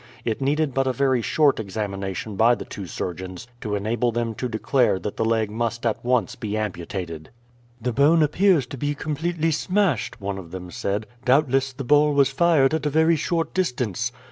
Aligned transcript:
It 0.25 0.41
needed 0.41 0.73
but 0.73 0.87
a 0.87 0.93
very 0.93 1.21
short 1.21 1.59
examination 1.59 2.35
by 2.35 2.55
the 2.55 2.65
two 2.65 2.87
surgeons 2.87 3.45
to 3.59 3.75
enable 3.75 4.11
them 4.11 4.33
to 4.33 4.49
declare 4.49 4.97
that 4.97 5.15
the 5.15 5.23
leg 5.23 5.51
must 5.51 5.85
at 5.85 6.03
once 6.03 6.33
be 6.35 6.57
amputated. 6.57 7.29
"The 7.79 7.93
bone 7.93 8.23
appears 8.23 8.65
to 8.65 8.77
be 8.77 8.95
completely 8.95 9.51
smashed," 9.51 10.19
one 10.19 10.39
of 10.39 10.49
them 10.49 10.71
said. 10.71 11.05
"Doubtless 11.23 11.71
the 11.71 11.83
ball 11.83 12.15
was 12.15 12.31
fired 12.31 12.73
at 12.73 12.87
a 12.87 12.89
very 12.89 13.15
short 13.15 13.53
distance." 13.53 14.11